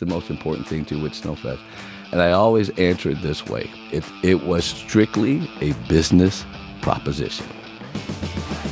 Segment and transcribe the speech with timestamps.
[0.00, 1.60] the most important thing to with Snowfest?
[2.10, 6.44] And I always answer it this way it, it was strictly a business
[6.82, 7.46] proposition.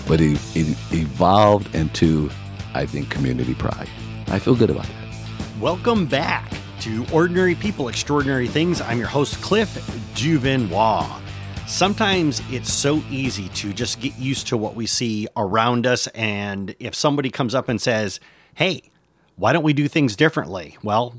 [0.08, 2.30] But it, it evolved into,
[2.74, 3.88] I think, community pride.
[4.28, 5.60] I feel good about that.
[5.60, 8.80] Welcome back to Ordinary People, Extraordinary Things.
[8.80, 9.68] I'm your host, Cliff
[10.14, 11.20] Juvenois.
[11.66, 16.06] Sometimes it's so easy to just get used to what we see around us.
[16.08, 18.20] And if somebody comes up and says,
[18.54, 18.90] Hey,
[19.38, 20.76] why don't we do things differently?
[20.82, 21.14] Well,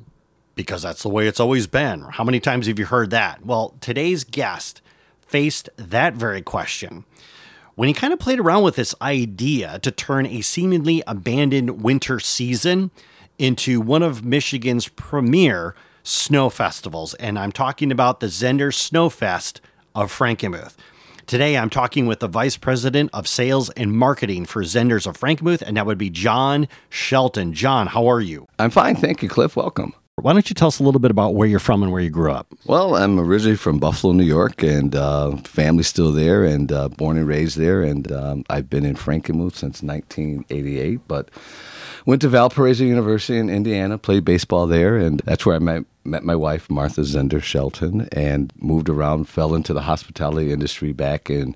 [0.56, 2.02] because that's the way it's always been.
[2.02, 3.46] How many times have you heard that?
[3.46, 4.82] Well, today's guest
[5.22, 7.06] faced that very question
[7.76, 12.20] when he kind of played around with this idea to turn a seemingly abandoned winter
[12.20, 12.92] season
[13.38, 17.14] into one of Michigan's premier snow festivals.
[17.14, 19.62] And I'm talking about the Zehnder Snowfest
[19.96, 20.76] of Frankenmuth.
[21.30, 25.62] Today, I'm talking with the Vice President of Sales and Marketing for Zehnders of Frankenmuth,
[25.62, 27.54] and that would be John Shelton.
[27.54, 28.48] John, how are you?
[28.58, 28.96] I'm fine.
[28.96, 29.56] Thank you, Cliff.
[29.56, 29.94] Welcome.
[30.16, 32.10] Why don't you tell us a little bit about where you're from and where you
[32.10, 32.48] grew up?
[32.66, 37.16] Well, I'm originally from Buffalo, New York, and uh, family's still there, and uh, born
[37.16, 37.84] and raised there.
[37.84, 41.30] And um, I've been in Frankenmuth since 1988, but
[42.06, 46.24] went to Valparaiso University in Indiana, played baseball there, and that's where I met, met
[46.24, 51.56] my wife, Martha Zehnder Shelton, and moved around, fell into the hospitality industry back in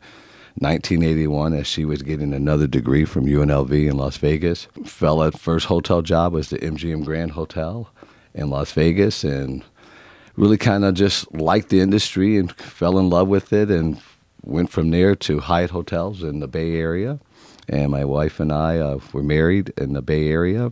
[0.59, 4.67] 1981 as she was getting another degree from UNLV in Las Vegas.
[4.85, 7.89] Fell at first hotel job was the MGM Grand Hotel
[8.33, 9.63] in Las Vegas and
[10.35, 13.99] really kind of just liked the industry and fell in love with it and
[14.43, 17.19] went from there to Hyatt Hotels in the Bay Area.
[17.69, 20.69] And my wife and I uh, were married in the Bay Area.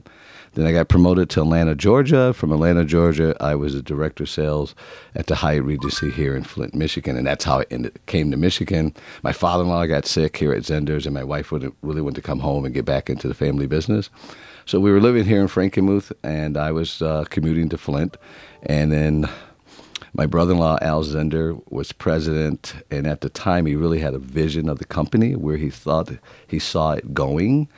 [0.53, 2.33] Then I got promoted to Atlanta, Georgia.
[2.33, 4.75] From Atlanta, Georgia, I was a director of sales
[5.15, 8.37] at the Hyatt Regency here in Flint, Michigan, and that's how I ended, came to
[8.37, 8.93] Michigan.
[9.23, 12.65] My father-in-law got sick here at Zehnders, and my wife really wanted to come home
[12.65, 14.09] and get back into the family business.
[14.65, 18.17] So we were living here in Frankenmuth, and I was uh, commuting to Flint.
[18.63, 19.29] And then
[20.13, 24.67] my brother-in-law Al Zehnder was president, and at the time he really had a vision
[24.67, 26.09] of the company where he thought
[26.45, 27.69] he saw it going,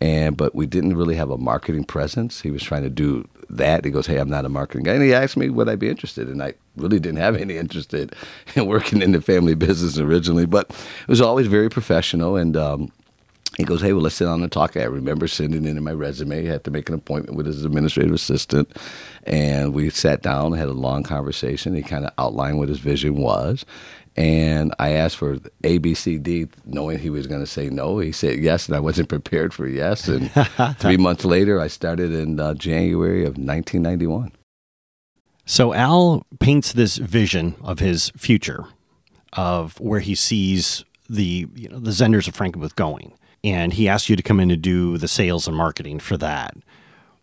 [0.00, 2.40] and but we didn't really have a marketing presence.
[2.40, 3.84] He was trying to do that.
[3.84, 5.88] He goes, "Hey, I'm not a marketing guy," and he asked me would I be
[5.88, 8.10] interested, and I really didn't have any interest in
[8.56, 12.56] working in the family business originally, but it was always very professional and.
[12.56, 12.92] Um,
[13.56, 14.76] he goes, hey, well, let's sit down and talk.
[14.76, 16.40] I remember sending in my resume.
[16.40, 18.74] He had to make an appointment with his administrative assistant,
[19.24, 21.74] and we sat down and had a long conversation.
[21.74, 23.66] He kind of outlined what his vision was,
[24.16, 27.98] and I asked for A, B, C, D, knowing he was going to say no.
[27.98, 30.08] He said yes, and I wasn't prepared for yes.
[30.08, 30.30] And
[30.78, 34.32] three months later, I started in uh, January of 1991.
[35.44, 38.64] So Al paints this vision of his future,
[39.34, 43.12] of where he sees the you know the Zehnders of Frankenmuth going
[43.44, 46.56] and he asked you to come in and do the sales and marketing for that.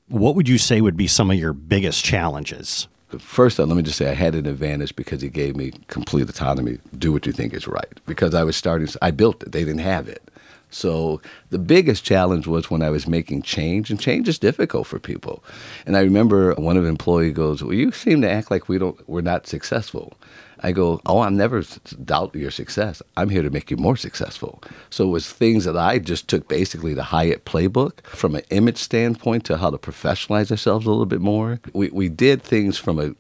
[0.08, 2.88] What would you say would be some of your biggest challenges?
[3.18, 6.78] First, let me just say I had an advantage because he gave me complete autonomy.
[6.98, 8.00] Do what you think is right.
[8.06, 9.52] Because I was starting, I built it.
[9.52, 10.30] They didn't have it.
[10.70, 15.00] So the biggest challenge was when I was making change, and change is difficult for
[15.00, 15.44] people.
[15.86, 18.78] And I remember one of the employee goes, "Well, you seem to act like we
[18.78, 20.14] don't, we're not successful."
[20.62, 21.64] I go, oh, I'm never
[22.04, 23.02] doubt your success.
[23.16, 24.62] I'm here to make you more successful.
[24.90, 28.78] So it was things that I just took basically the Hyatt playbook from an image
[28.78, 31.60] standpoint to how to professionalize ourselves a little bit more.
[31.74, 33.12] We, we did things from a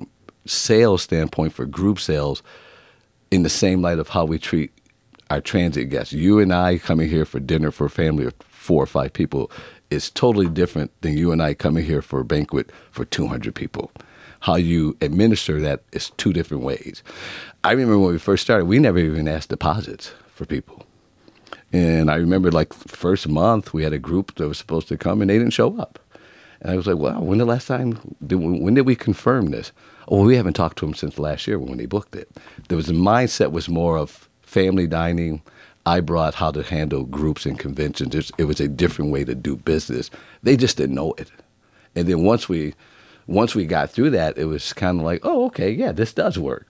[0.45, 2.43] sales standpoint for group sales
[3.31, 4.71] in the same light of how we treat
[5.29, 6.13] our transit guests.
[6.13, 9.51] You and I coming here for dinner for a family of four or five people
[9.89, 13.91] is totally different than you and I coming here for a banquet for 200 people
[14.41, 17.03] how you administer that is two different ways.
[17.63, 20.85] I remember when we first started, we never even asked deposits for people.
[21.73, 25.21] And I remember like first month we had a group that was supposed to come
[25.21, 25.99] and they didn't show up.
[26.61, 29.51] And I was like, "Well, when the last time did we, when did we confirm
[29.51, 29.71] this?
[30.07, 32.29] Oh, we haven't talked to them since last year when they booked it.
[32.67, 35.41] There was a mindset was more of family dining.
[35.85, 38.31] I brought how to handle groups and conventions.
[38.37, 40.09] It was a different way to do business.
[40.43, 41.31] They just didn't know it.
[41.95, 42.73] And then once we
[43.27, 46.37] once we got through that, it was kind of like, oh, okay, yeah, this does
[46.39, 46.67] work.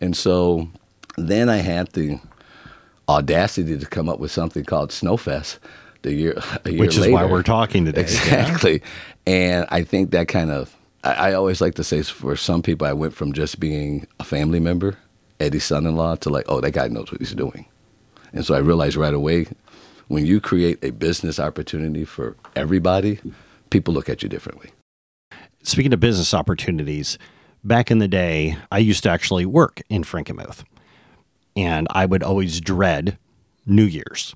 [0.00, 0.68] And so
[1.16, 2.20] then I had the
[3.08, 5.58] audacity to come up with something called Snowfest
[6.02, 6.34] the year,
[6.64, 7.12] a year which is later.
[7.12, 8.00] why we're talking today.
[8.00, 8.82] Exactly,
[9.26, 9.32] yeah.
[9.32, 12.86] and I think that kind of I, I, always like to say for some people,
[12.86, 14.98] I went from just being a family member,
[15.40, 17.66] Eddie's son-in-law, to like, oh, that guy knows what he's doing,
[18.32, 19.46] and so I realized right away
[20.08, 23.20] when you create a business opportunity for everybody,
[23.70, 24.70] people look at you differently.
[25.62, 27.16] Speaking of business opportunities,
[27.62, 30.64] back in the day, I used to actually work in Frankenmuth.
[31.54, 33.18] And I would always dread
[33.66, 34.34] New Year's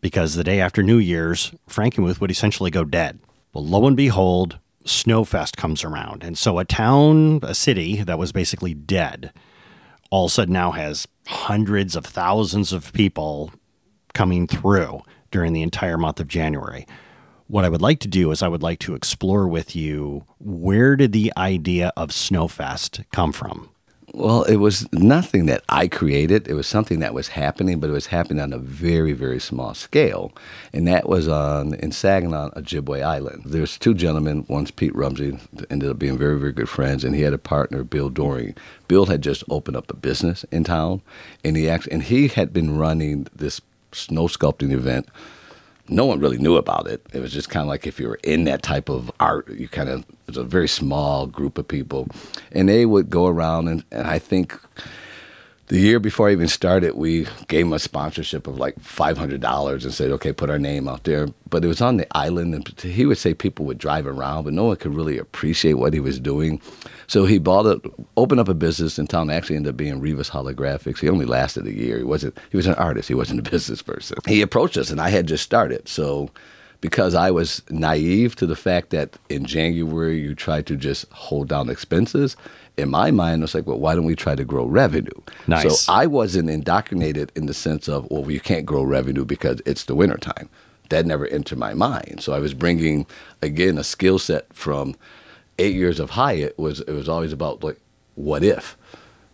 [0.00, 3.18] because the day after New Year's, Frankenmuth would essentially go dead.
[3.52, 6.22] Well, lo and behold, Snowfest comes around.
[6.22, 9.32] And so a town, a city that was basically dead,
[10.10, 13.52] all of a sudden now has hundreds of thousands of people
[14.12, 16.86] coming through during the entire month of January.
[17.46, 20.96] What I would like to do is I would like to explore with you where
[20.96, 23.70] did the idea of Snowfest come from?
[24.12, 26.48] Well, it was nothing that I created.
[26.48, 29.72] It was something that was happening, but it was happening on a very, very small
[29.72, 30.32] scale.
[30.72, 33.44] And that was on in Saginaw, Ojibway Island.
[33.46, 34.46] There's two gentlemen.
[34.48, 35.38] One's Pete Rumsey,
[35.70, 38.56] ended up being very, very good friends, and he had a partner, Bill Doring.
[38.88, 41.02] Bill had just opened up a business in town,
[41.44, 43.60] and he actually, and he had been running this
[43.92, 45.08] snow sculpting event
[45.90, 47.04] no one really knew about it.
[47.12, 49.68] It was just kind of like if you were in that type of art, you
[49.68, 52.08] kind of, it was a very small group of people.
[52.52, 54.58] And they would go around, and, and I think
[55.70, 59.40] the year before I even started, we gave him a sponsorship of like five hundred
[59.40, 62.54] dollars and said, "Okay, put our name out there." But it was on the island,
[62.56, 65.94] and he would say people would drive around, but no one could really appreciate what
[65.94, 66.60] he was doing.
[67.06, 67.80] So he bought a,
[68.16, 69.30] opened up a business in town.
[69.30, 70.98] Actually, ended up being Rivas Holographics.
[70.98, 71.98] He only lasted a year.
[71.98, 72.36] He wasn't.
[72.50, 73.06] He was an artist.
[73.06, 74.18] He wasn't a business person.
[74.26, 76.30] He approached us, and I had just started, so
[76.80, 81.48] because I was naive to the fact that in January you try to just hold
[81.48, 82.36] down expenses.
[82.76, 85.20] In my mind, it's like, well, why don't we try to grow revenue?
[85.46, 85.80] Nice.
[85.80, 89.84] So I wasn't indoctrinated in the sense of, well, you can't grow revenue because it's
[89.84, 90.48] the wintertime.
[90.88, 92.20] That never entered my mind.
[92.20, 93.06] So I was bringing,
[93.42, 94.96] again, a skill set from
[95.58, 97.78] eight years of Hyatt was it was always about like,
[98.14, 98.76] what if?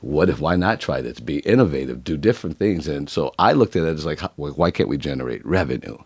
[0.00, 0.40] What if?
[0.40, 1.20] Why not try this?
[1.20, 2.88] Be innovative, do different things.
[2.88, 5.96] And so I looked at it as like, why can't we generate revenue?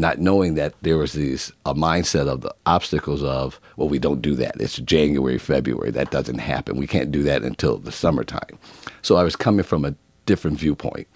[0.00, 4.22] Not knowing that there was these a mindset of the obstacles of well we don't
[4.22, 4.60] do that.
[4.60, 5.90] It's january february.
[5.90, 6.76] That doesn't happen.
[6.76, 8.58] We can't do that until the summertime.
[9.02, 9.94] So i was coming from a
[10.26, 11.06] different viewpoint.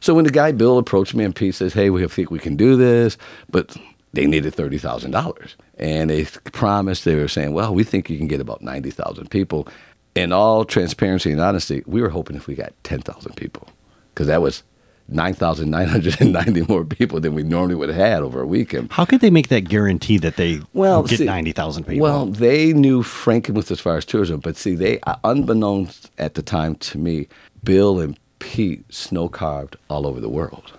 [0.00, 2.56] So when the guy bill approached me and pete says hey we think we can
[2.56, 3.16] do this
[3.50, 3.76] but
[4.14, 8.40] they needed $30000 and they promised they were saying well we think you can get
[8.40, 9.68] about 90000 people.
[10.14, 13.68] In all transparency and honesty we were hoping if we got 10000 people
[14.14, 14.62] because that was
[15.08, 18.92] 9,990 more people than we normally would have had over a weekend.
[18.92, 22.02] How could they make that guarantee that they well, get 90,000 people?
[22.02, 26.42] Well, they knew Frankenmuth as far as tourism, but see, they, uh, unbeknownst at the
[26.42, 27.26] time to me,
[27.64, 30.72] Bill and Pete snow carved all over the world.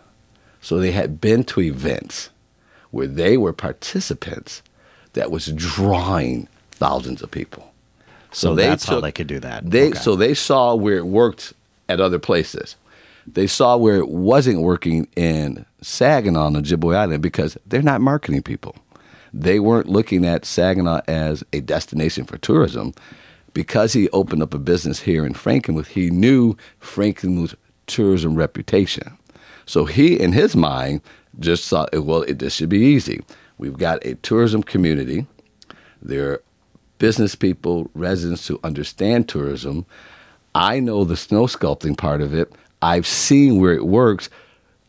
[0.62, 2.30] So they had been to events
[2.92, 4.62] where they were participants
[5.14, 7.74] that was drawing thousands of people.
[8.32, 9.70] So, so that's took, how they could do that.
[9.70, 10.00] They okay.
[10.00, 11.54] so they saw where it worked
[11.88, 12.76] at other places
[13.34, 18.44] they saw where it wasn't working in Saginaw on Ojibway Island because they're not marketing
[18.44, 18.76] people.
[19.34, 22.94] They weren't looking at Saginaw as a destination for tourism.
[23.54, 27.56] Because he opened up a business here in Frankenmuth, he knew Frankenmuth's
[27.88, 29.18] tourism reputation.
[29.66, 31.02] So he, in his mind,
[31.40, 33.22] just thought, eh, well, it, this should be easy.
[33.58, 35.26] We've got a tourism community.
[36.02, 36.44] There are
[37.00, 39.86] business people, residents who understand tourism.
[40.56, 42.54] I know the snow sculpting part of it.
[42.82, 44.30] I've seen where it works.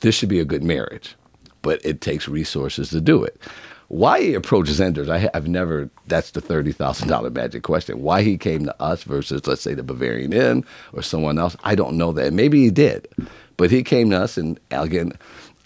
[0.00, 1.16] This should be a good marriage,
[1.62, 3.40] but it takes resources to do it.
[3.88, 8.02] Why he approaches Zehnders, I, have never, that's the $30,000 magic question.
[8.02, 11.74] Why he came to us versus, let's say, the Bavarian Inn or someone else, I
[11.74, 12.32] don't know that.
[12.32, 13.08] Maybe he did,
[13.56, 15.12] but he came to us, and again,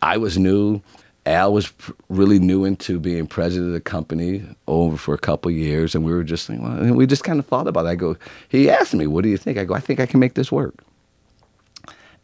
[0.01, 0.81] I was new.
[1.27, 1.71] Al was
[2.09, 6.13] really new into being president of the company over for a couple years, and we
[6.13, 7.91] were just, well, we just kind of thought about it.
[7.91, 8.17] I go,
[8.49, 10.53] he asked me, "What do you think?" I go, "I think I can make this
[10.53, 10.83] work."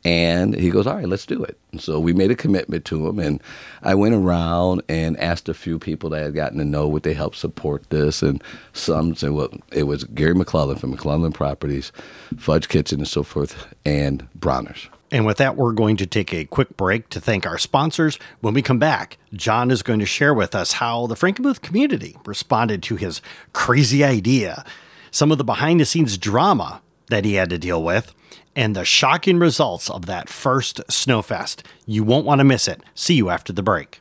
[0.04, 1.58] And he goes, All right, let's do it.
[1.72, 3.18] And so we made a commitment to him.
[3.18, 3.42] And
[3.82, 7.02] I went around and asked a few people that I had gotten to know would
[7.02, 8.22] they help support this.
[8.22, 8.42] And
[8.72, 11.92] some said, Well, it was Gary McClellan from McClellan Properties,
[12.38, 14.88] Fudge Kitchen, and so forth, and Bronner's.
[15.12, 18.18] And with that, we're going to take a quick break to thank our sponsors.
[18.40, 22.16] When we come back, John is going to share with us how the Frankenmuth community
[22.24, 23.20] responded to his
[23.52, 24.64] crazy idea,
[25.10, 26.80] some of the behind the scenes drama
[27.10, 28.14] that he had to deal with
[28.56, 31.62] and the shocking results of that first Snowfest.
[31.86, 32.82] You won't want to miss it.
[32.94, 34.00] See you after the break.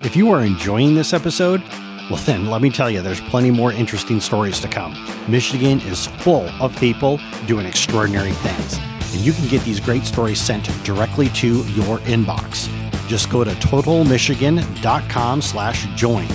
[0.00, 1.62] If you are enjoying this episode,
[2.10, 4.94] well, then let me tell you, there's plenty more interesting stories to come.
[5.28, 8.78] Michigan is full of people doing extraordinary things,
[9.12, 12.68] and you can get these great stories sent directly to your inbox.
[13.08, 16.28] Just go to totalmichigan.com slash join.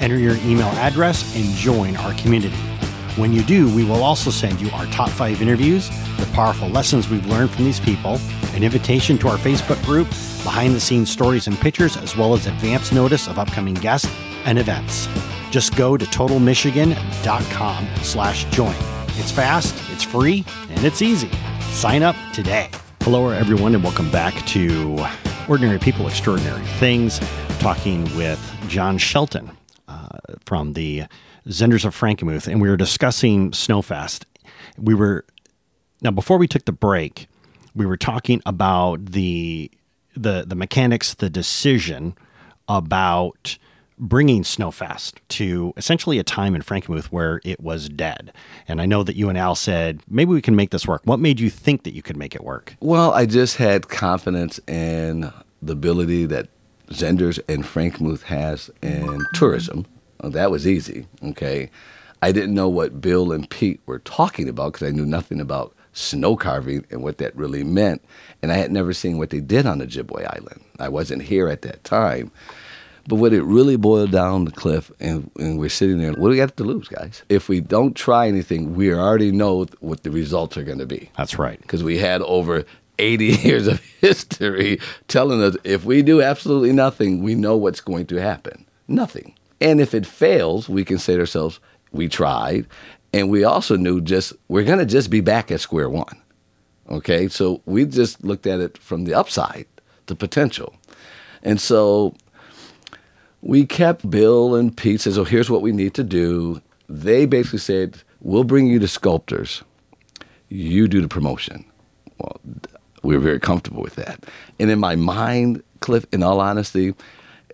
[0.00, 2.73] Enter your email address and join our community.
[3.16, 7.08] When you do, we will also send you our top five interviews, the powerful lessons
[7.08, 8.18] we've learned from these people,
[8.54, 10.08] an invitation to our Facebook group,
[10.42, 14.12] behind the scenes stories and pictures, as well as advance notice of upcoming guests
[14.46, 15.06] and events.
[15.52, 18.74] Just go to totalmichigan.com slash join.
[19.10, 21.30] It's fast, it's free, and it's easy.
[21.70, 22.68] Sign up today.
[23.02, 25.06] Hello, everyone, and welcome back to
[25.48, 27.20] Ordinary People, Extraordinary Things,
[27.60, 29.56] talking with John Shelton
[29.86, 30.08] uh,
[30.46, 31.04] from the
[31.48, 34.24] Zehnders of Frankenmuth, and we were discussing Snowfest.
[34.78, 35.24] We were
[36.00, 37.28] now before we took the break,
[37.74, 39.70] we were talking about the
[40.16, 42.14] the the mechanics, the decision
[42.68, 43.58] about
[43.98, 48.32] bringing Snowfest to essentially a time in Frankenmuth where it was dead.
[48.66, 51.02] And I know that you and Al said maybe we can make this work.
[51.04, 52.76] What made you think that you could make it work?
[52.80, 55.32] Well, I just had confidence in
[55.62, 56.48] the ability that
[56.88, 59.86] Zehnders and Frankenmuth has in tourism.
[60.24, 61.06] Well, that was easy.
[61.22, 61.68] Okay.
[62.22, 65.74] I didn't know what Bill and Pete were talking about because I knew nothing about
[65.92, 68.02] snow carving and what that really meant.
[68.40, 70.64] And I had never seen what they did on Ojibway Island.
[70.80, 72.32] I wasn't here at that time.
[73.06, 76.30] But what it really boiled down to, Cliff, and, and we're sitting there, what do
[76.30, 77.22] we got to lose, guys?
[77.28, 81.10] If we don't try anything, we already know what the results are going to be.
[81.18, 81.60] That's right.
[81.60, 82.64] Because we had over
[82.98, 88.06] 80 years of history telling us if we do absolutely nothing, we know what's going
[88.06, 88.64] to happen.
[88.88, 89.34] Nothing.
[89.60, 91.60] And if it fails, we can say to ourselves,
[91.92, 92.66] we tried.
[93.12, 96.20] And we also knew just we're going to just be back at square one.
[96.90, 97.28] Okay.
[97.28, 99.66] So we just looked at it from the upside,
[100.06, 100.74] the potential.
[101.42, 102.14] And so
[103.40, 107.60] we kept Bill and Pete says, "Oh, here's what we need to do." They basically
[107.60, 109.62] said, "We'll bring you the sculptors.
[110.48, 111.64] You do the promotion."
[112.18, 112.40] Well,
[113.02, 114.24] we were very comfortable with that.
[114.58, 116.94] And in my mind, Cliff, in all honesty,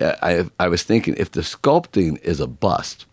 [0.01, 3.05] I I was thinking if the sculpting is a bust,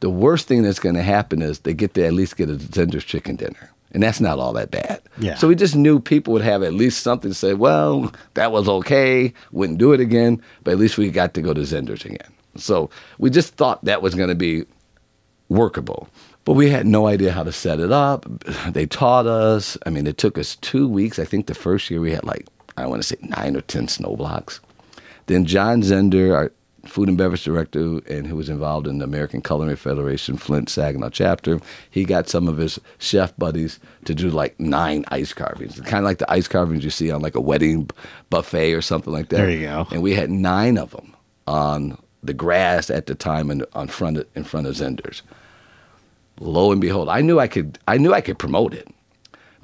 [0.00, 2.54] the worst thing that's going to happen is they get to at least get a
[2.54, 3.70] Zehnder's chicken dinner.
[3.92, 5.00] And that's not all that bad.
[5.18, 5.36] Yeah.
[5.36, 8.68] So we just knew people would have at least something to say, well, that was
[8.68, 12.32] okay, wouldn't do it again, but at least we got to go to Zehnder's again.
[12.56, 14.64] So we just thought that was going to be
[15.48, 16.08] workable.
[16.44, 18.26] But we had no idea how to set it up.
[18.68, 19.78] They taught us.
[19.86, 21.18] I mean, it took us two weeks.
[21.18, 23.88] I think the first year we had like, I want to say nine or 10
[23.88, 24.60] snow blocks.
[25.26, 26.52] Then John Zehnder, our
[26.84, 31.10] food and beverage director, and who was involved in the American Culinary Federation Flint Saginaw
[31.10, 35.98] chapter, he got some of his chef buddies to do like nine ice carvings, kind
[35.98, 37.90] of like the ice carvings you see on like a wedding
[38.30, 39.38] buffet or something like that.
[39.38, 39.88] There you go.
[39.90, 41.14] And we had nine of them
[41.46, 45.22] on the grass at the time and on front of, in front of Zehnders.
[46.38, 47.78] Lo and behold, I knew I could.
[47.88, 48.86] I knew I could promote it,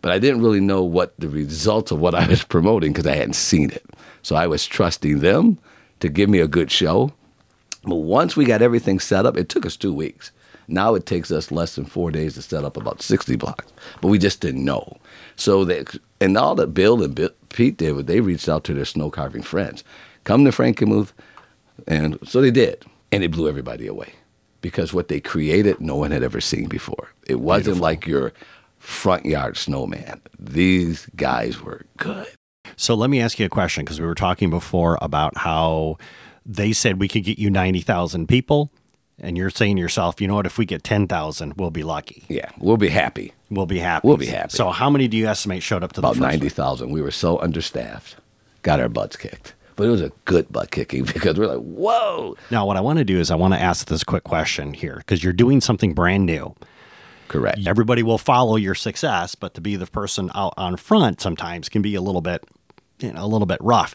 [0.00, 3.14] but I didn't really know what the results of what I was promoting because I
[3.14, 3.84] hadn't seen it.
[4.22, 5.58] So I was trusting them
[6.00, 7.12] to give me a good show.
[7.84, 10.30] But once we got everything set up, it took us two weeks.
[10.68, 13.72] Now it takes us less than four days to set up about 60 blocks.
[14.00, 14.96] But we just didn't know.
[15.36, 18.74] So that, and all that Bill and Bill, Pete did was they reached out to
[18.74, 19.82] their snow carving friends.
[20.24, 21.12] Come to Frankenmuth.
[21.88, 22.84] And so they did.
[23.10, 24.14] And it blew everybody away
[24.60, 27.10] because what they created, no one had ever seen before.
[27.26, 27.82] It wasn't Beautiful.
[27.82, 28.32] like your
[28.78, 30.20] front yard snowman.
[30.38, 32.28] These guys were good.
[32.76, 35.98] So let me ask you a question because we were talking before about how
[36.44, 38.70] they said we could get you 90,000 people.
[39.20, 42.24] And you're saying to yourself, you know what, if we get 10,000, we'll be lucky.
[42.28, 43.32] Yeah, we'll be happy.
[43.50, 44.08] We'll be happy.
[44.08, 44.50] We'll be happy.
[44.50, 46.30] So, how many do you estimate showed up to About the one?
[46.30, 46.90] 90,000.
[46.90, 48.16] We were so understaffed.
[48.62, 49.54] Got our butts kicked.
[49.76, 52.36] But it was a good butt kicking because we're like, whoa.
[52.50, 54.96] Now, what I want to do is I want to ask this quick question here
[54.96, 56.54] because you're doing something brand new.
[57.28, 57.60] Correct.
[57.66, 61.80] Everybody will follow your success, but to be the person out on front sometimes can
[61.80, 62.44] be a little bit,
[63.02, 63.94] you know, a little bit rough.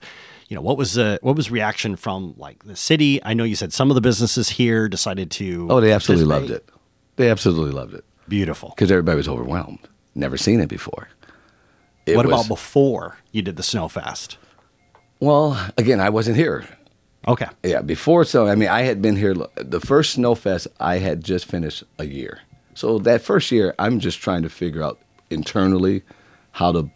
[0.50, 3.22] You know, what was the what was reaction from like the city?
[3.24, 5.68] I know you said some of the businesses here decided to.
[5.70, 6.70] Oh, they absolutely loved it.
[7.18, 8.70] They absolutely loved it Beautiful.
[8.70, 9.80] because everybody was overwhelmed.
[10.16, 11.10] Never seen it before.
[12.06, 14.38] It what was- about before you did the Snowfest?
[15.20, 16.66] Well, again, I wasn't here.
[17.28, 17.48] Okay.
[17.64, 21.46] Yeah, before so I mean I had been here the first Snowfest I had just
[21.46, 22.40] finished a year.
[22.74, 25.00] So that first year I'm just trying to figure out
[25.30, 26.04] internally
[26.52, 26.90] how to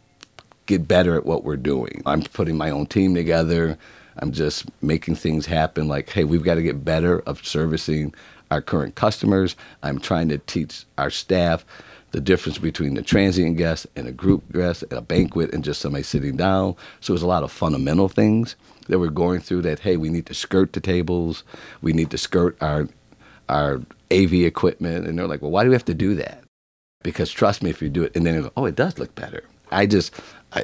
[0.71, 2.01] get better at what we're doing.
[2.05, 3.77] I'm putting my own team together.
[4.17, 8.13] I'm just making things happen like hey, we've got to get better of servicing
[8.49, 9.55] our current customers.
[9.83, 11.65] I'm trying to teach our staff
[12.11, 15.81] the difference between the transient guest and a group guest at a banquet and just
[15.81, 16.75] somebody sitting down.
[16.99, 18.55] So there's a lot of fundamental things
[18.87, 21.43] that we're going through that hey, we need to skirt the tables,
[21.81, 22.87] we need to skirt our
[23.49, 26.43] our AV equipment, and they're like, well, why do we have to do that?
[27.03, 29.43] Because trust me, if you do it, and then go, oh, it does look better.
[29.71, 30.13] I just,
[30.53, 30.63] I,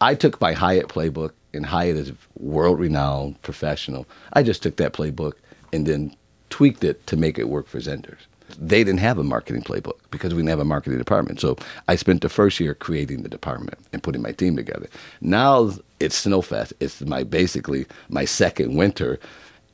[0.00, 4.06] I took my Hyatt playbook, and Hyatt is world renowned professional.
[4.32, 5.34] I just took that playbook
[5.72, 6.14] and then
[6.48, 8.18] tweaked it to make it work for Zehnders.
[8.58, 11.40] They didn't have a marketing playbook because we didn't have a marketing department.
[11.40, 14.88] So I spent the first year creating the department and putting my team together.
[15.20, 16.72] Now it's Snowfest.
[16.80, 19.20] It's my basically my second winter,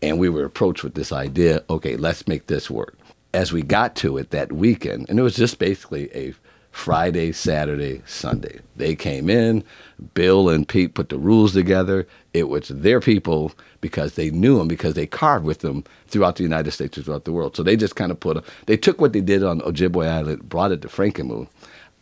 [0.02, 1.62] and we were approached with this idea.
[1.70, 2.98] Okay, let's make this work.
[3.32, 6.34] As we got to it that weekend, and it was just basically a
[6.76, 8.60] Friday, Saturday, Sunday.
[8.76, 9.64] They came in.
[10.12, 12.06] Bill and Pete put the rules together.
[12.34, 16.42] It was their people because they knew them because they carved with them throughout the
[16.44, 17.56] United States throughout the world.
[17.56, 18.36] So they just kind of put.
[18.36, 21.48] A, they took what they did on Ojibway Island, brought it to Frankenmuth.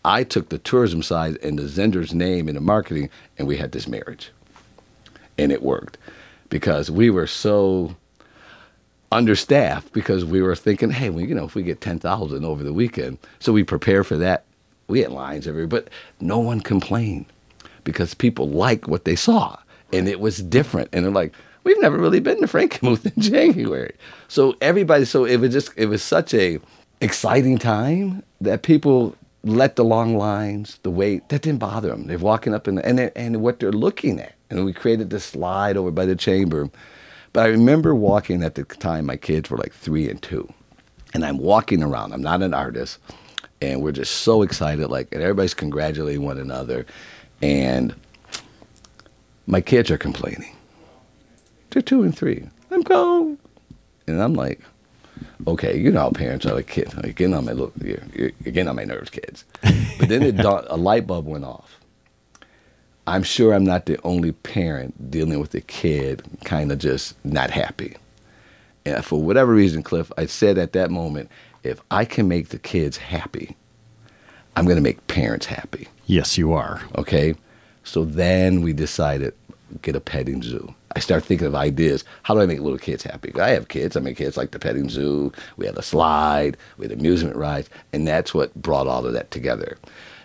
[0.04, 3.72] I took the tourism side and the Zehnder's name and the marketing, and we had
[3.72, 4.32] this marriage,
[5.38, 5.96] and it worked
[6.50, 7.94] because we were so
[9.12, 12.64] understaffed because we were thinking, hey, well, you know, if we get ten thousand over
[12.64, 14.44] the weekend, so we prepare for that.
[14.86, 15.88] We had lines everywhere, but
[16.20, 17.26] no one complained
[17.84, 19.56] because people liked what they saw,
[19.92, 20.88] and it was different.
[20.92, 21.32] And they're like,
[21.64, 23.94] we've never really been to Frankenmuth in January,
[24.28, 25.04] so everybody.
[25.04, 26.58] So it was just, it was such a
[27.00, 32.06] exciting time that people let the long lines, the wait, that didn't bother them.
[32.06, 35.24] They're walking up in the, and and what they're looking at, and we created this
[35.24, 36.70] slide over by the chamber
[37.34, 40.48] but I remember walking at the time, my kids were like three and two.
[41.12, 42.12] And I'm walking around.
[42.12, 42.98] I'm not an artist.
[43.64, 44.88] And we're just so excited.
[44.88, 46.85] Like, and everybody's congratulating one another.
[47.40, 47.94] And
[49.47, 50.54] my kids are complaining.
[51.71, 52.49] They're two and three.
[52.71, 53.38] I'm cold.
[54.06, 54.61] And I'm like,
[55.47, 58.30] okay, you know how parents are like, kid, like, getting on my look, you're, you're
[58.42, 59.44] getting on my nerves, kids.
[59.99, 61.80] But then it, a light bulb went off.
[63.06, 67.50] I'm sure I'm not the only parent dealing with a kid kind of just not
[67.50, 67.97] happy.
[68.87, 71.30] And for whatever reason, Cliff, I said at that moment,
[71.64, 73.56] if I can make the kids happy,
[74.56, 75.88] I'm going to make parents happy.
[76.06, 76.83] Yes, you are.
[76.97, 77.35] Okay.
[77.83, 79.35] So then we decided
[79.83, 80.75] get a petting zoo.
[80.97, 82.04] I start thinking of ideas.
[82.23, 83.33] How do I make little kids happy?
[83.40, 83.97] I have kids.
[83.97, 85.33] I make kids like the petting zoo.
[85.56, 86.56] We had a slide.
[86.78, 89.76] We had amusement rides, and that's what brought all of that together.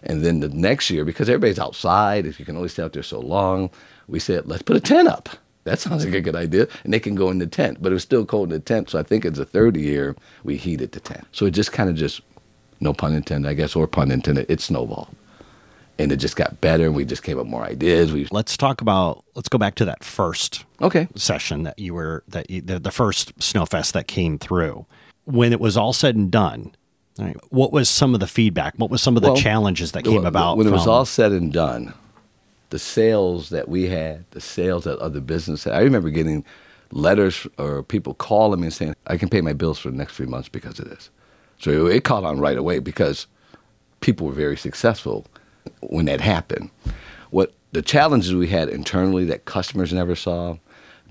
[0.03, 3.03] And then the next year, because everybody's outside, if you can only stay out there
[3.03, 3.69] so long,
[4.07, 5.29] we said, let's put a tent up.
[5.69, 6.67] That sounds like a good idea.
[6.83, 7.81] And they can go in the tent.
[7.81, 8.89] But it was still cold in the tent.
[8.89, 11.25] So I think it's the third year we heated the tent.
[11.31, 12.21] So it just kind of just,
[12.79, 15.09] no pun intended, I guess, or pun intended, it snowballed.
[15.97, 18.11] And it just got better and we just came up with more ideas.
[18.13, 21.07] We Let's talk about, let's go back to that first okay.
[21.15, 24.85] session that you were, that you, the, the first Snowfest that came through.
[25.25, 26.73] When it was all said and done,
[27.19, 27.35] Right.
[27.49, 28.75] What was some of the feedback?
[28.77, 30.57] What was some of the well, challenges that came about?
[30.57, 31.93] When it was all said and done,
[32.69, 36.45] the sales that we had, the sales that other businesses had, I remember getting
[36.91, 40.15] letters or people calling me and saying, I can pay my bills for the next
[40.15, 41.09] three months because of this.
[41.59, 43.27] So it caught on right away because
[44.01, 45.25] people were very successful
[45.81, 46.69] when that happened.
[47.31, 50.57] What the challenges we had internally that customers never saw,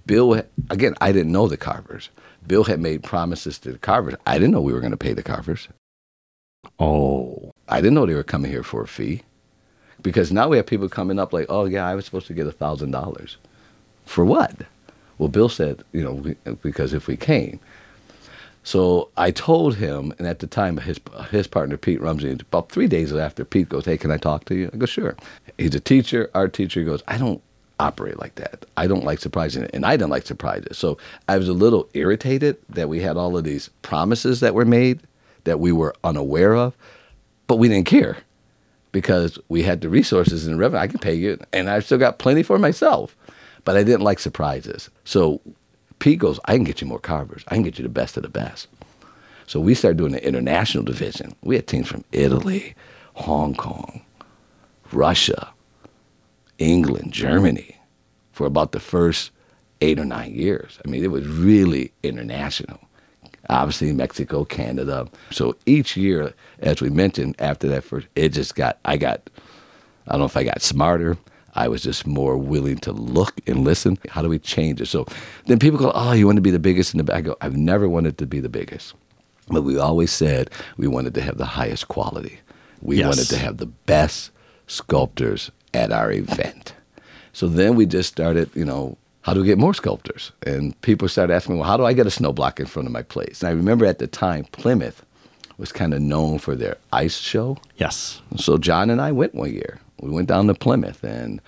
[0.06, 2.08] Bill, again, I didn't know the carvers.
[2.46, 4.14] Bill had made promises to the carvers.
[4.26, 5.68] I didn't know we were going to pay the carvers.
[6.78, 7.52] Oh.
[7.68, 9.22] I didn't know they were coming here for a fee.
[10.02, 12.46] Because now we have people coming up like, oh, yeah, I was supposed to get
[12.46, 13.36] a $1,000.
[14.04, 14.62] For what?
[15.18, 17.60] Well, Bill said, you know, because if we came.
[18.62, 22.86] So I told him, and at the time, his his partner Pete Rumsey, about three
[22.86, 25.16] days after Pete goes, "Hey, can I talk to you?" I go, "Sure."
[25.56, 26.80] He's a teacher, art teacher.
[26.80, 27.40] He goes, "I don't
[27.80, 28.66] operate like that.
[28.76, 32.58] I don't like surprising, and I didn't like surprises." So I was a little irritated
[32.68, 35.00] that we had all of these promises that were made
[35.44, 36.76] that we were unaware of,
[37.46, 38.18] but we didn't care
[38.92, 40.82] because we had the resources and the revenue.
[40.82, 43.16] I can pay you, and I've still got plenty for myself.
[43.64, 44.88] But I didn't like surprises.
[45.04, 45.40] So
[45.98, 47.44] Pete goes, I can get you more carvers.
[47.48, 48.68] I can get you the best of the best.
[49.46, 51.34] So we started doing the international division.
[51.42, 52.74] We had teams from Italy,
[53.14, 54.02] Hong Kong,
[54.92, 55.52] Russia,
[56.58, 57.76] England, Germany
[58.32, 59.30] for about the first
[59.80, 60.78] eight or nine years.
[60.84, 62.80] I mean, it was really international
[63.48, 65.08] obviously Mexico, Canada.
[65.30, 69.28] So each year, as we mentioned, after that first, it just got, I got,
[70.06, 71.16] I don't know if I got smarter.
[71.54, 73.98] I was just more willing to look and listen.
[74.08, 74.86] How do we change it?
[74.86, 75.06] So
[75.46, 77.56] then people go, oh, you want to be the biggest in the I go, I've
[77.56, 78.94] never wanted to be the biggest.
[79.48, 82.40] But we always said we wanted to have the highest quality.
[82.80, 83.06] We yes.
[83.06, 84.30] wanted to have the best
[84.66, 86.74] sculptors at our event.
[87.32, 90.32] So then we just started, you know, how do we get more sculptors?
[90.46, 92.88] And people started asking me, well, how do I get a snow block in front
[92.88, 93.42] of my place?
[93.42, 95.04] And I remember at the time, Plymouth
[95.58, 97.58] was kind of known for their ice show.
[97.76, 98.22] Yes.
[98.36, 99.80] So John and I went one year.
[100.00, 101.42] We went down to Plymouth and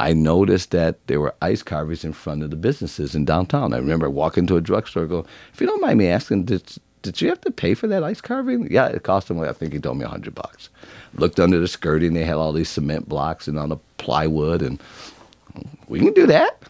[0.00, 3.74] I noticed that there were ice carvers in front of the businesses in downtown.
[3.74, 7.20] I remember walking to a drugstore, go, if you don't mind me asking, did, did
[7.20, 8.70] you have to pay for that ice carving?
[8.70, 10.70] Yeah, it cost him, I think he told me a hundred bucks.
[11.12, 14.80] Looked under the skirting, they had all these cement blocks and on the plywood, and
[15.86, 16.62] we can do that.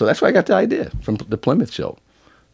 [0.00, 1.98] So that's where I got the idea from the Plymouth show.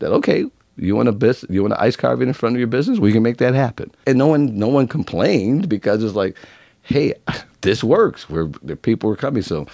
[0.00, 2.66] That okay, you want a business, you want an ice carving in front of your
[2.66, 3.92] business, we can make that happen.
[4.04, 6.36] And no one, no one complained because it's like,
[6.82, 7.14] hey,
[7.60, 8.28] this works.
[8.28, 9.42] Where the people were coming.
[9.42, 9.68] So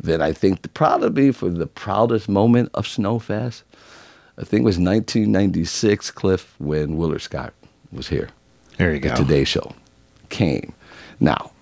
[0.00, 3.62] then I think the, probably for the proudest moment of Snowfest,
[4.38, 7.52] I think it was 1996, Cliff, when Willard Scott
[7.92, 8.30] was here.
[8.78, 9.10] There you go.
[9.10, 9.74] The Today Show
[10.30, 10.72] came.
[11.20, 11.52] Now,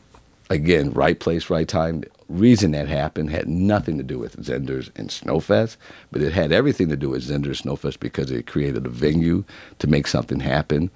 [0.48, 2.04] again, right place, right time.
[2.30, 5.76] Reason that happened had nothing to do with Zehnders and Snowfest,
[6.12, 9.42] but it had everything to do with Zehnders Snowfest because it created a venue
[9.80, 10.92] to make something happen.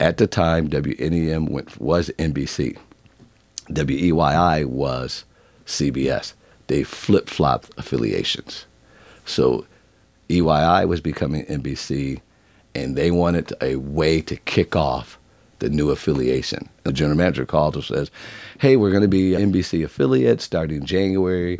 [0.00, 2.78] At the time, WNEM went, was NBC.
[3.68, 5.26] WEYI was
[5.66, 6.32] CBS.
[6.68, 8.64] They flip flopped affiliations.
[9.26, 9.66] So
[10.30, 12.22] EYI was becoming NBC,
[12.74, 15.18] and they wanted a way to kick off
[15.64, 16.68] the new affiliation.
[16.82, 18.10] The general manager called and says,
[18.60, 21.58] Hey, we're going to be NBC affiliate starting January.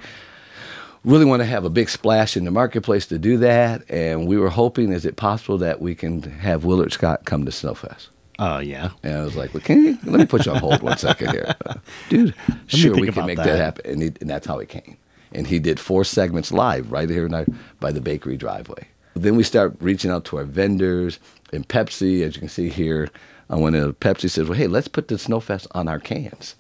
[1.04, 3.88] Really want to have a big splash in the marketplace to do that.
[3.90, 7.50] And we were hoping, is it possible that we can have Willard Scott come to
[7.50, 8.08] Snowfest?
[8.38, 8.90] Uh, yeah.
[9.02, 11.30] And I was like, well, can you, let me put you on hold one second
[11.30, 11.54] here.
[12.08, 12.34] Dude,
[12.66, 13.90] sure, we can make that, that happen.
[13.90, 14.96] And, he, and that's how it came.
[15.32, 17.46] And he did four segments live right here our,
[17.80, 18.88] by the bakery driveway.
[19.14, 21.20] Then we start reaching out to our vendors
[21.52, 23.08] and Pepsi, as you can see here.
[23.52, 26.54] Uh, when Pepsi says, well, hey, let's put the Snowfest on our cans.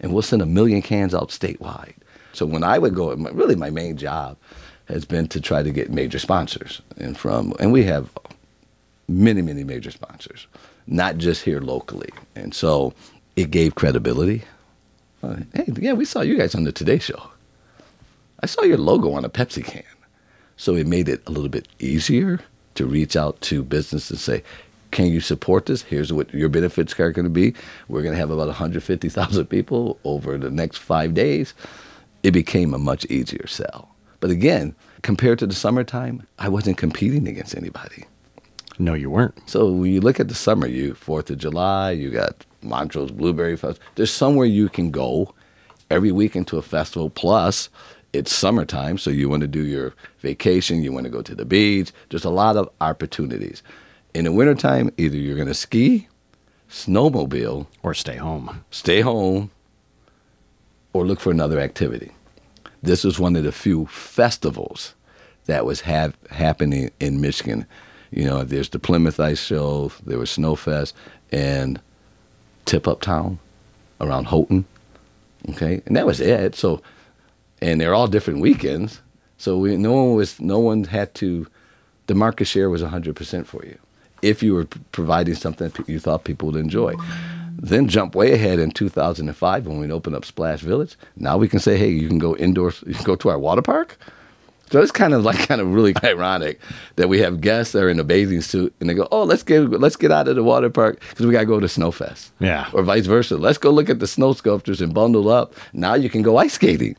[0.00, 1.94] And we'll send a million cans out statewide.
[2.32, 4.36] So when I would go, really my main job
[4.86, 6.80] has been to try to get major sponsors.
[6.96, 8.10] And from, and we have
[9.08, 10.46] many, many major sponsors
[10.86, 12.10] not just here locally.
[12.34, 12.94] And so
[13.36, 14.42] it gave credibility.
[15.22, 17.30] Uh, hey, yeah, we saw you guys on the Today Show.
[18.40, 19.84] I saw your logo on a Pepsi can.
[20.56, 22.40] So it made it a little bit easier
[22.74, 24.42] to reach out to business and say,
[24.92, 25.82] can you support this?
[25.82, 27.54] Here's what your benefits are going to be.
[27.88, 31.54] We're going to have about 150,000 people over the next five days.
[32.22, 33.88] It became a much easier sell.
[34.20, 38.04] But again, compared to the summertime, I wasn't competing against anybody.
[38.78, 39.34] No, you weren't.
[39.48, 43.56] So when you look at the summer, you Fourth of July, you got Montrose Blueberry
[43.56, 43.84] Festival.
[43.96, 45.34] There's somewhere you can go
[45.90, 47.10] every week into a festival.
[47.10, 47.68] Plus,
[48.12, 51.44] it's summertime, so you want to do your vacation, you want to go to the
[51.44, 51.92] beach.
[52.10, 53.62] There's a lot of opportunities.
[54.14, 56.08] In the wintertime, either you're going to ski,
[56.68, 58.64] snowmobile, or stay home.
[58.70, 59.50] Stay home,
[60.92, 62.12] or look for another activity.
[62.82, 64.94] This was one of the few festivals
[65.46, 67.66] that was have, happening in Michigan
[68.12, 70.92] you know, there's the Plymouth Ice Show, there was Snowfest,
[71.32, 71.80] and
[72.66, 73.38] Tip Up Town
[74.00, 74.66] around Houghton.
[75.50, 76.54] Okay, and that was it.
[76.54, 76.82] So,
[77.60, 79.00] and they're all different weekends.
[79.38, 81.46] So we no one was no one had to.
[82.06, 83.78] The market share was 100% for you
[84.22, 86.94] if you were providing something you thought people would enjoy.
[87.58, 90.96] Then jump way ahead in 2005 when we opened up Splash Village.
[91.16, 92.82] Now we can say, hey, you can go indoors.
[92.86, 93.98] You can go to our water park
[94.72, 96.58] so it's kind of like kind of really ironic
[96.96, 99.42] that we have guests that are in a bathing suit and they go, "Oh, let's
[99.42, 102.30] get let's get out of the water park because we got to go to Snowfest."
[102.40, 102.70] Yeah.
[102.72, 103.36] Or vice versa.
[103.36, 105.54] Let's go look at the snow sculptures and bundle up.
[105.74, 106.96] Now you can go ice skating.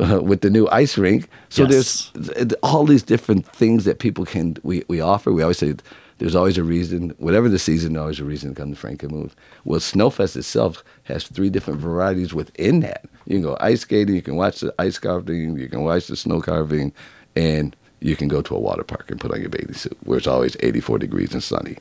[0.00, 2.10] Uh, with the new ice rink, so yes.
[2.14, 5.30] there's all these different things that people can we, we offer.
[5.30, 5.74] We always say
[6.22, 9.32] there's always a reason, whatever the season, there's always a reason to come to Frankenmuth.
[9.64, 13.06] Well, Snowfest itself has three different varieties within that.
[13.26, 16.16] You can go ice skating, you can watch the ice carving, you can watch the
[16.16, 16.92] snow carving,
[17.34, 20.16] and you can go to a water park and put on your bathing suit where
[20.16, 21.78] it's always 84 degrees and sunny.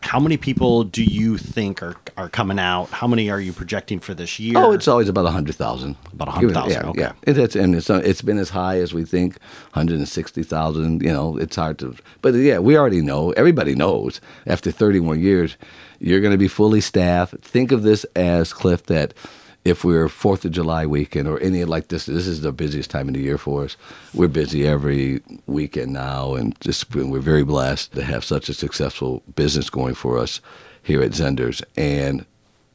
[0.00, 2.90] How many people do you think are, are coming out?
[2.90, 4.58] How many are you projecting for this year?
[4.58, 5.96] Oh, it's always about 100,000.
[6.12, 7.00] About 100,000, yeah, okay.
[7.00, 7.12] Yeah.
[7.22, 9.38] It, it's, and it's, uh, it's been as high as we think,
[9.72, 11.02] 160,000.
[11.02, 13.30] You know, it's hard to, but yeah, we already know.
[13.32, 15.56] Everybody knows after 31 years,
[16.00, 17.38] you're going to be fully staffed.
[17.40, 19.14] Think of this as, Cliff, that–
[19.64, 23.08] if we're Fourth of July weekend or any like this, this is the busiest time
[23.08, 23.76] of the year for us.
[24.14, 29.22] We're busy every weekend now, and just we're very blessed to have such a successful
[29.34, 30.40] business going for us
[30.88, 31.62] here at Zehnders.
[31.76, 32.26] And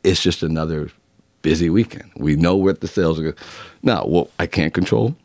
[0.03, 0.89] it's just another
[1.41, 2.11] busy weekend.
[2.15, 3.35] We know what the sales are.
[3.81, 5.15] Now, what I can't control,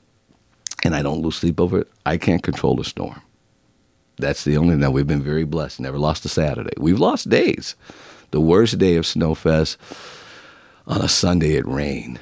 [0.85, 1.88] and I don't lose sleep over it.
[2.05, 3.22] I can't control the storm.
[4.16, 4.92] That's the only thing.
[4.92, 5.79] We've been very blessed.
[5.79, 6.74] Never lost a Saturday.
[6.77, 7.77] We've lost days.
[8.33, 9.77] The worst day of Snowfest
[10.87, 12.18] on a Sunday it rained.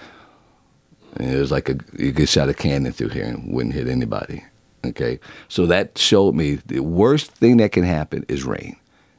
[1.17, 3.89] And it was like a you could shot a cannon through here and wouldn't hit
[3.89, 4.45] anybody.
[4.85, 8.77] Okay, so that showed me the worst thing that can happen is rain.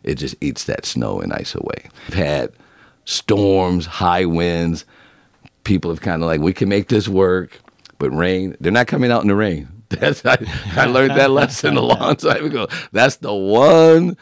[0.07, 1.89] It just eats that snow and ice away.
[2.07, 2.53] We've had
[3.05, 4.85] storms, high winds.
[5.63, 7.59] People have kind of like we can make this work,
[7.99, 8.55] but rain.
[8.61, 9.67] They're not coming out in the rain.
[9.89, 10.37] That's I,
[10.75, 12.67] I learned that lesson a long time ago.
[12.91, 14.17] That's the one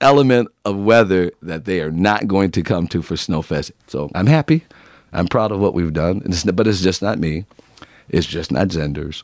[0.00, 3.70] element of weather that they are not going to come to for Snowfest.
[3.86, 4.64] So I'm happy.
[5.12, 6.22] I'm proud of what we've done.
[6.24, 7.46] It's, but it's just not me.
[8.08, 9.22] It's just not Zehnders.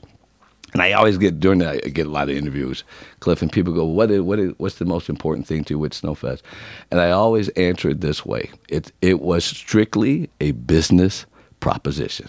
[0.73, 2.85] And I always get during that I get a lot of interviews,
[3.21, 5.79] Cliff, and people go, "What is, what is what's the most important thing to you
[5.79, 6.43] with Snowfest?"
[6.91, 11.27] And I always answer it this way: It it was strictly a business
[11.61, 12.29] proposition,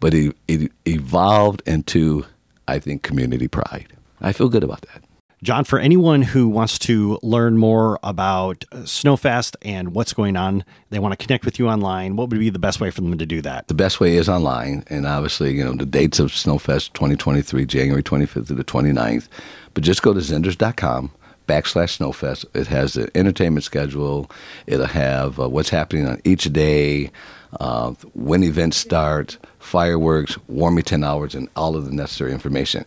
[0.00, 2.24] but it, it evolved into,
[2.66, 3.92] I think, community pride.
[4.20, 5.04] I feel good about that.
[5.42, 10.64] John, for anyone who wants to learn more about uh, Snowfest and what's going on,
[10.90, 12.14] they want to connect with you online.
[12.14, 13.66] What would be the best way for them to do that?
[13.66, 18.04] The best way is online, and obviously, you know, the dates of Snowfest 2023, January
[18.04, 19.26] 25th to the 29th.
[19.74, 21.10] But just go to zehnders.com
[21.48, 24.30] backslash snowfest it has the entertainment schedule
[24.68, 27.10] it'll have uh, what's happening on each day
[27.58, 32.84] uh, when events start fireworks warming 10 hours and all of the necessary information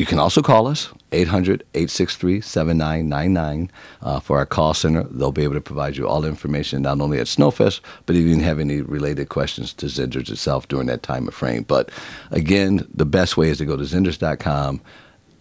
[0.00, 5.02] you can also call us, 800 863 7999 uh, for our call center.
[5.02, 8.22] They'll be able to provide you all the information, not only at Snowfest, but if
[8.22, 11.64] you have any related questions to Zehnders itself during that time of frame.
[11.64, 11.90] But
[12.30, 14.80] again, the best way is to go to zehnders.com,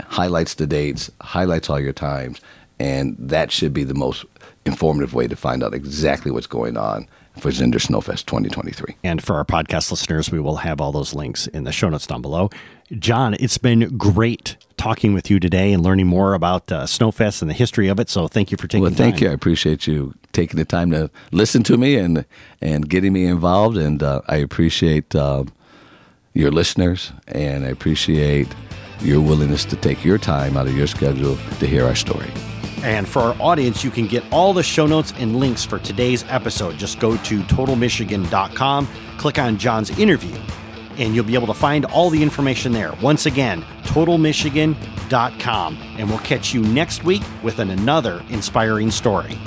[0.02, 2.42] highlights the dates, highlights all your times,
[2.82, 4.26] and that should be the most
[4.66, 7.08] informative way to find out exactly what's going on
[7.40, 8.96] for Zehnder Snowfest 2023.
[9.04, 12.06] And for our podcast listeners, we will have all those links in the show notes
[12.06, 12.50] down below.
[12.92, 17.50] John, it's been great talking with you today and learning more about uh, Snowfest and
[17.50, 18.10] the history of it.
[18.10, 18.84] So thank you for taking.
[18.84, 19.24] Well, thank time.
[19.24, 19.30] you.
[19.30, 22.26] I appreciate you taking the time to listen to me and
[22.62, 23.78] and getting me involved.
[23.78, 25.44] And uh, I appreciate uh,
[26.34, 28.48] your listeners, and I appreciate
[29.02, 32.32] your willingness to take your time out of your schedule to hear our story.
[32.84, 36.24] And for our audience, you can get all the show notes and links for today's
[36.30, 36.78] episode.
[36.78, 38.88] Just go to totalmichigan.com,
[39.18, 40.38] click on John's interview,
[40.98, 42.94] and you'll be able to find all the information there.
[43.02, 45.78] Once again, totalmichigan.com.
[45.98, 49.38] And we'll catch you next week with an another inspiring story.